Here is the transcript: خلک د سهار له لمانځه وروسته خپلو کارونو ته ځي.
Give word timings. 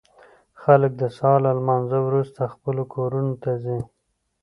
خلک 0.61 0.91
د 0.97 1.03
سهار 1.17 1.39
له 1.45 1.51
لمانځه 1.57 1.99
وروسته 2.07 2.51
خپلو 2.53 2.83
کارونو 2.93 3.33
ته 3.43 3.51
ځي. 3.63 3.79